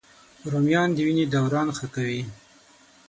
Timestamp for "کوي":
1.95-2.21